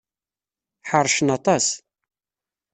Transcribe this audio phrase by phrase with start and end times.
[0.89, 1.65] Ḥeṛcen aṭas.